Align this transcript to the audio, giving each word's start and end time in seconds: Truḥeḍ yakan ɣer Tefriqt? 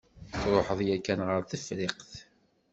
Truḥeḍ 0.41 0.79
yakan 0.87 1.19
ɣer 1.27 1.39
Tefriqt? 1.49 2.11